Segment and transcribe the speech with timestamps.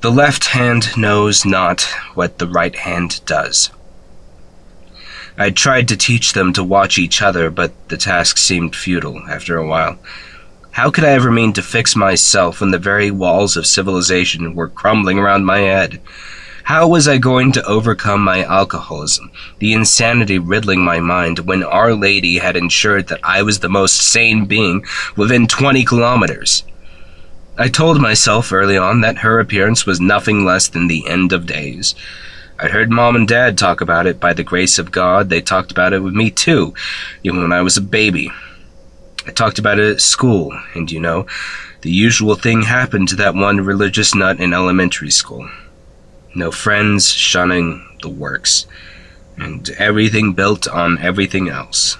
[0.00, 1.82] The left hand knows not
[2.14, 3.68] what the right hand does.
[5.36, 9.58] I tried to teach them to watch each other, but the task seemed futile after
[9.58, 9.98] a while.
[10.70, 14.70] How could I ever mean to fix myself when the very walls of civilization were
[14.70, 16.00] crumbling around my head?
[16.62, 21.94] How was I going to overcome my alcoholism, the insanity riddling my mind, when Our
[21.94, 24.82] Lady had ensured that I was the most sane being
[25.14, 26.62] within 20 kilometers?
[27.60, 31.44] I told myself early on that her appearance was nothing less than the end of
[31.44, 31.94] days.
[32.58, 34.18] I'd heard mom and dad talk about it.
[34.18, 36.72] By the grace of God, they talked about it with me too,
[37.22, 38.32] even when I was a baby.
[39.26, 41.26] I talked about it at school, and you know,
[41.82, 45.46] the usual thing happened to that one religious nut in elementary school.
[46.34, 48.66] No friends, shunning, the works.
[49.36, 51.98] And everything built on everything else.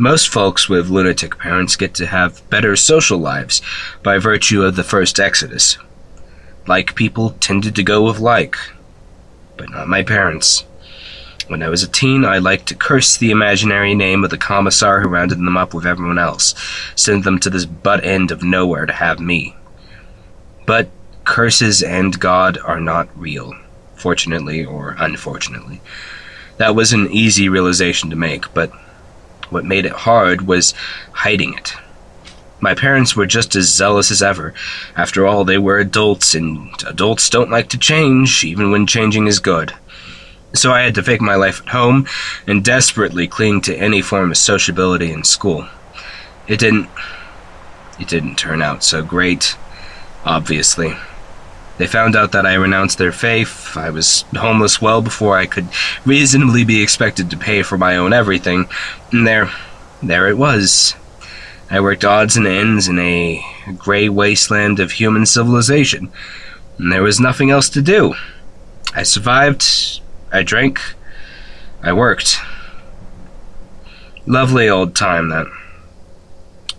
[0.00, 3.60] Most folks with lunatic parents get to have better social lives
[4.04, 5.76] by virtue of the first exodus.
[6.68, 8.56] Like people tended to go with like,
[9.56, 10.64] but not my parents.
[11.48, 15.00] When I was a teen, I liked to curse the imaginary name of the commissar
[15.00, 16.54] who rounded them up with everyone else,
[16.94, 19.56] send them to this butt end of nowhere to have me.
[20.64, 20.90] But
[21.24, 23.52] curses and God are not real,
[23.96, 25.80] fortunately or unfortunately.
[26.58, 28.70] That was an easy realization to make, but
[29.50, 30.74] what made it hard was
[31.12, 31.74] hiding it.
[32.60, 34.52] My parents were just as zealous as ever.
[34.96, 39.38] After all, they were adults, and adults don't like to change, even when changing is
[39.38, 39.74] good.
[40.54, 42.06] So I had to fake my life at home
[42.46, 45.68] and desperately cling to any form of sociability in school.
[46.48, 46.88] It didn't.
[48.00, 49.56] It didn't turn out so great,
[50.24, 50.96] obviously.
[51.78, 53.76] They found out that I renounced their faith.
[53.76, 55.68] I was homeless well before I could
[56.04, 58.68] reasonably be expected to pay for my own everything.
[59.12, 59.50] And there,
[60.02, 60.94] there it was.
[61.70, 63.44] I worked odds and ends in a
[63.76, 66.10] gray wasteland of human civilization.
[66.78, 68.14] And there was nothing else to do.
[68.94, 70.00] I survived,
[70.32, 70.80] I drank,
[71.82, 72.38] I worked.
[74.26, 75.46] Lovely old time, that.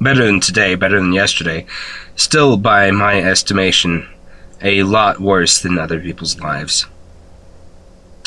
[0.01, 1.65] Better than today, better than yesterday.
[2.15, 4.07] Still, by my estimation,
[4.61, 6.85] a lot worse than other people's lives.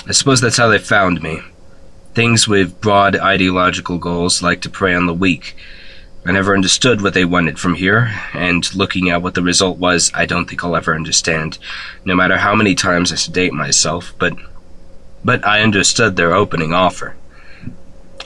[0.06, 1.41] I suppose that's how they found me.
[2.15, 5.56] Things with broad ideological goals like to prey on the weak.
[6.25, 10.10] I never understood what they wanted from here, and looking at what the result was,
[10.15, 11.59] I don't think I'll ever understand,
[12.04, 14.34] no matter how many times I sedate myself, but
[15.25, 17.16] but I understood their opening offer.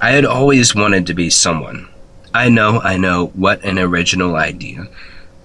[0.00, 1.88] I had always wanted to be someone.
[2.34, 4.88] I know, I know, what an original idea.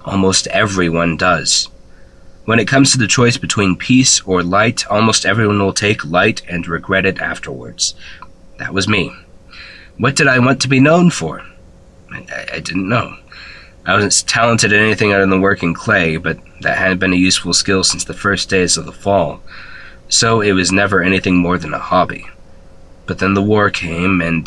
[0.03, 1.69] Almost everyone does.
[2.51, 6.41] When it comes to the choice between peace or light, almost everyone will take light
[6.49, 7.95] and regret it afterwards.
[8.57, 9.15] That was me.
[9.95, 11.45] What did I want to be known for?
[12.11, 13.15] I, I didn't know.
[13.85, 17.53] I wasn't talented at anything other than working clay, but that hadn't been a useful
[17.53, 19.41] skill since the first days of the fall
[20.11, 22.27] so it was never anything more than a hobby.
[23.05, 24.45] But then the war came, and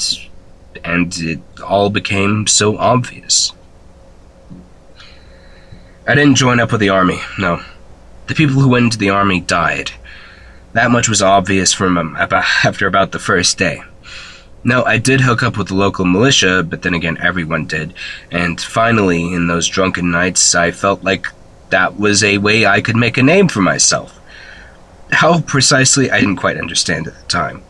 [0.85, 3.53] and it all became so obvious.
[6.07, 7.63] I didn't join up with the army, no.
[8.27, 9.93] The people who went into the army died.
[10.73, 13.83] That much was obvious from um, about, after about the first day.
[14.65, 17.93] No, I did hook up with the local militia, but then again, everyone did.
[18.31, 21.27] And finally, in those drunken nights, I felt like
[21.69, 24.19] that was a way I could make a name for myself.
[25.13, 27.63] How precisely, I didn't quite understand at the time.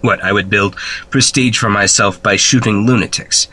[0.00, 0.74] What, I would build
[1.10, 3.46] prestige for myself by shooting lunatics.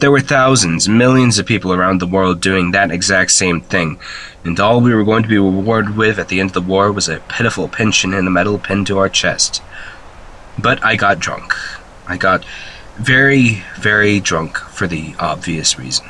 [0.00, 4.00] There were thousands, millions of people around the world doing that exact same thing,
[4.44, 6.90] and all we were going to be rewarded with at the end of the war
[6.90, 9.62] was a pitiful pension and a medal pinned to our chest.
[10.58, 11.54] But I got drunk.
[12.06, 12.46] I got
[12.96, 16.08] very, very drunk for the obvious reason.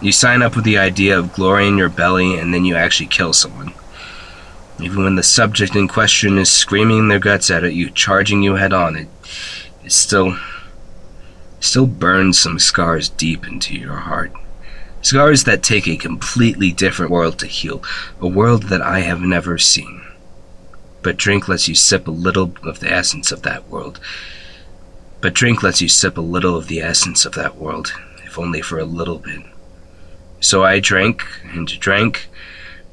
[0.00, 3.08] You sign up with the idea of glory in your belly, and then you actually
[3.08, 3.74] kill someone.
[4.80, 8.54] Even when the subject in question is screaming their guts out at you, charging you
[8.54, 9.08] head on, it,
[9.84, 10.38] it still,
[11.62, 14.32] still burns some scars deep into your heart.
[15.00, 17.82] Scars that take a completely different world to heal,
[18.20, 20.02] a world that I have never seen.
[21.02, 23.98] But drink lets you sip a little of the essence of that world.
[25.20, 27.92] But drink lets you sip a little of the essence of that world,
[28.24, 29.42] if only for a little bit.
[30.40, 32.28] So I drank and drank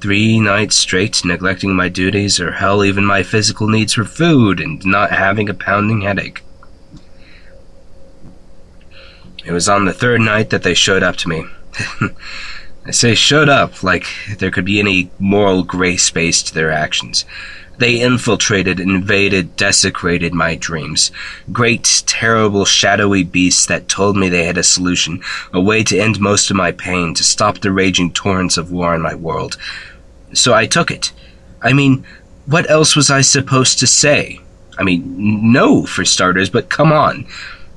[0.01, 4.85] Three nights straight neglecting my duties, or hell, even my physical needs for food, and
[4.85, 6.41] not having a pounding headache.
[9.45, 11.45] It was on the third night that they showed up to me.
[12.85, 14.05] I say showed up like
[14.37, 17.25] there could be any moral gray space to their actions.
[17.77, 21.11] They infiltrated, invaded, desecrated my dreams.
[21.51, 25.21] Great, terrible, shadowy beasts that told me they had a solution,
[25.53, 28.93] a way to end most of my pain, to stop the raging torrents of war
[28.93, 29.55] in my world.
[30.33, 31.13] So I took it.
[31.61, 32.05] I mean,
[32.45, 34.41] what else was I supposed to say?
[34.77, 37.27] I mean, no, for starters, but come on.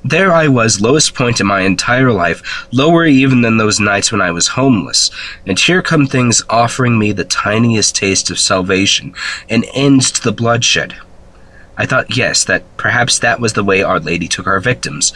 [0.05, 4.21] There I was, lowest point in my entire life, lower even than those nights when
[4.21, 5.09] I was homeless,
[5.47, 9.15] and here come things offering me the tiniest taste of salvation,
[9.49, 10.95] an end to the bloodshed.
[11.77, 15.13] I thought, yes, that perhaps that was the way Our Lady took our victims,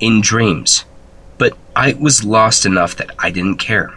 [0.00, 0.84] in dreams.
[1.38, 3.94] But I was lost enough that I didn't care.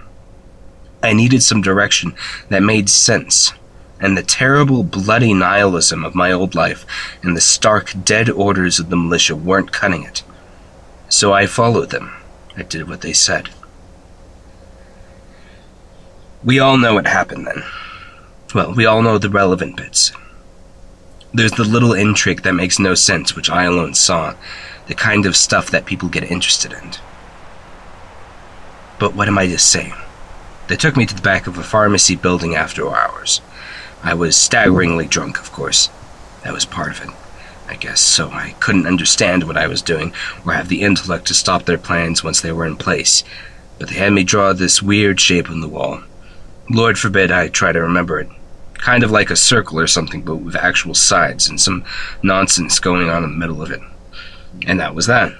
[1.03, 2.15] I needed some direction
[2.47, 3.53] that made sense
[3.99, 6.85] and the terrible, bloody nihilism of my old life
[7.21, 10.23] and the stark, dead orders of the militia weren't cutting it.
[11.09, 12.11] So I followed them.
[12.55, 13.49] I did what they said.
[16.43, 17.63] We all know what happened then.
[18.55, 20.11] Well, we all know the relevant bits.
[21.33, 24.35] There's the little intrigue that makes no sense, which I alone saw,
[24.87, 26.91] the kind of stuff that people get interested in.
[28.99, 29.93] But what am I to say?
[30.67, 33.41] They took me to the back of a pharmacy building after hours.
[34.03, 35.89] I was staggeringly drunk, of course.
[36.43, 37.13] That was part of it,
[37.69, 40.11] I guess, so I couldn't understand what I was doing
[40.45, 43.23] or have the intellect to stop their plans once they were in place.
[43.77, 46.01] But they had me draw this weird shape on the wall.
[46.69, 48.29] Lord forbid I try to remember it.
[48.73, 51.85] Kind of like a circle or something, but with actual sides and some
[52.23, 53.81] nonsense going on in the middle of it.
[54.65, 55.33] And that was that.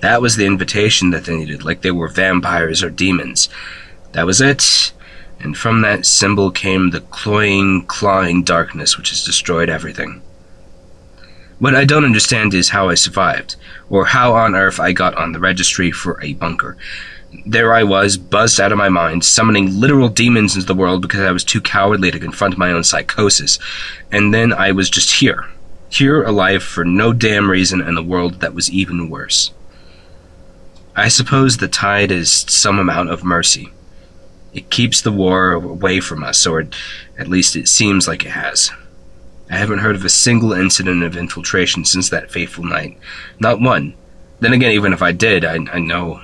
[0.00, 3.48] That was the invitation that they needed, like they were vampires or demons.
[4.12, 4.92] That was it
[5.40, 10.22] and from that symbol came the cloying, clawing darkness which has destroyed everything.
[11.58, 13.56] What I don't understand is how I survived,
[13.88, 16.76] or how on earth I got on the registry for a bunker.
[17.46, 21.20] There I was, buzzed out of my mind, summoning literal demons into the world because
[21.20, 23.58] I was too cowardly to confront my own psychosis,
[24.12, 25.46] and then I was just here.
[25.88, 29.52] Here, alive for no damn reason in a world that was even worse.
[30.94, 33.72] I suppose the tide is some amount of mercy.
[34.52, 36.68] It keeps the war away from us, or
[37.18, 38.70] at least it seems like it has.
[39.50, 42.98] I haven't heard of a single incident of infiltration since that fateful night.
[43.38, 43.94] Not one.
[44.40, 46.20] Then again, even if I did, I, I know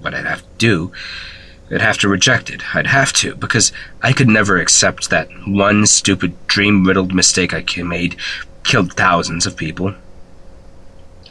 [0.00, 0.92] what I'd have to do.
[1.70, 2.74] I'd have to reject it.
[2.74, 3.72] I'd have to, because
[4.02, 8.16] I could never accept that one stupid, dream riddled mistake I made
[8.64, 9.94] killed thousands of people.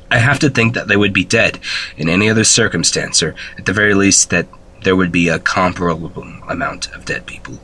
[0.10, 1.60] I have to think that they would be dead
[1.98, 4.48] in any other circumstance, or at the very least that
[4.84, 6.12] there would be a comparable
[6.48, 7.60] amount of dead people.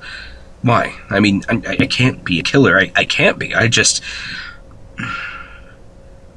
[0.64, 0.96] Why?
[1.10, 2.80] I mean, I, I can't be a killer.
[2.80, 3.54] I, I can't be.
[3.54, 4.02] I just.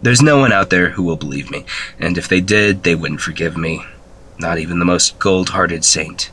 [0.03, 1.65] There's no one out there who will believe me,
[1.99, 3.85] and if they did, they wouldn't forgive me.
[4.39, 6.31] Not even the most gold hearted saint.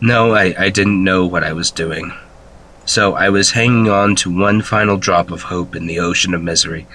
[0.00, 2.12] No, I, I didn't know what I was doing.
[2.86, 6.42] So I was hanging on to one final drop of hope in the ocean of
[6.42, 6.86] misery.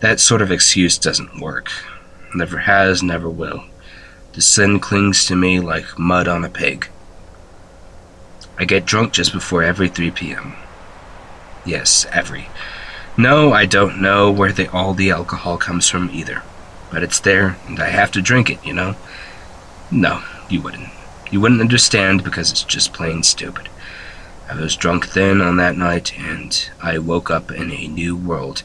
[0.00, 1.70] That sort of excuse doesn't work.
[2.34, 3.64] Never has, never will.
[4.34, 6.88] The sin clings to me like mud on a pig.
[8.62, 10.54] I get drunk just before every 3 p.m.
[11.66, 12.48] Yes, every.
[13.16, 16.44] No, I don't know where the, all the alcohol comes from either.
[16.88, 18.94] But it's there, and I have to drink it, you know?
[19.90, 20.90] No, you wouldn't.
[21.28, 23.68] You wouldn't understand because it's just plain stupid.
[24.48, 28.62] I was drunk then on that night, and I woke up in a new world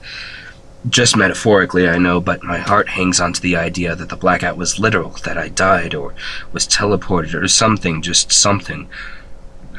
[0.88, 4.80] just metaphorically, I know, but my heart hangs onto the idea that the blackout was
[4.80, 6.14] literal, that I died or
[6.54, 8.88] was teleported or something, just something.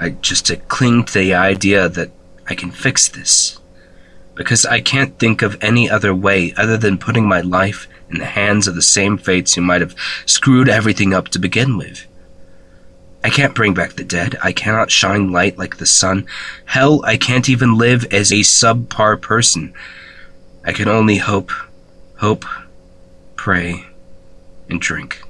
[0.01, 2.11] I just to cling to the idea that
[2.47, 3.59] I can fix this.
[4.35, 8.25] Because I can't think of any other way other than putting my life in the
[8.25, 12.07] hands of the same fates who might have screwed everything up to begin with.
[13.25, 14.37] I can't bring back the dead.
[14.43, 16.27] I cannot shine light like the sun.
[16.67, 19.75] Hell, I can't even live as a subpar person.
[20.65, 21.51] I can only hope,
[22.19, 22.45] hope,
[23.35, 23.87] pray,
[24.71, 25.23] and drink.